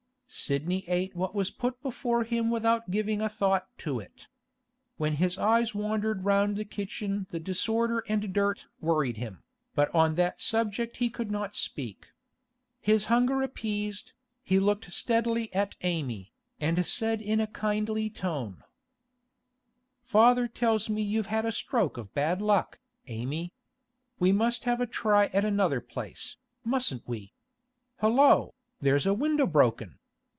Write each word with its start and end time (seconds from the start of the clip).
Sidney 0.33 0.85
ate 0.87 1.13
what 1.13 1.35
was 1.35 1.51
put 1.51 1.81
before 1.83 2.23
him 2.23 2.49
without 2.49 2.89
giving 2.89 3.19
a 3.19 3.27
thought 3.27 3.67
to 3.79 3.99
it. 3.99 4.27
When 4.95 5.15
his 5.15 5.37
eyes 5.37 5.75
wandered 5.75 6.23
round 6.23 6.55
the 6.55 6.63
kitchen 6.63 7.27
the 7.31 7.39
disorder 7.39 8.05
and 8.07 8.31
dirt 8.31 8.67
worried 8.79 9.17
him, 9.17 9.43
but 9.75 9.93
on 9.93 10.15
that 10.15 10.39
subject 10.39 10.97
he 10.97 11.09
could 11.09 11.31
not 11.31 11.53
speak. 11.53 12.13
His 12.79 13.05
hunger 13.05 13.41
appeased, 13.41 14.13
he 14.41 14.57
looked 14.57 14.93
steadily 14.93 15.53
at 15.53 15.75
Amy, 15.81 16.31
and 16.61 16.85
said 16.85 17.21
in 17.21 17.41
a 17.41 17.47
kindly 17.47 18.09
tone: 18.09 18.63
'Father 20.01 20.47
tells 20.47 20.89
me 20.89 21.01
you've 21.01 21.25
had 21.25 21.43
a 21.45 21.51
stroke 21.51 21.97
of 21.97 22.13
bad 22.13 22.41
luck, 22.41 22.79
Amy. 23.07 23.51
We 24.17 24.31
must 24.31 24.63
have 24.63 24.79
a 24.79 24.87
try 24.87 25.25
at 25.33 25.43
another 25.43 25.81
place, 25.81 26.37
mustn't 26.63 27.05
we? 27.05 27.33
Hollo, 27.97 28.53
there's 28.79 29.05
a 29.05 29.13
window 29.13 29.45
broken! 29.45 29.97